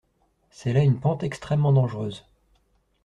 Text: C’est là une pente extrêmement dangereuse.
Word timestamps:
C’est 0.49 0.73
là 0.73 0.81
une 0.81 0.99
pente 0.99 1.21
extrêmement 1.21 1.73
dangereuse. 1.73 2.25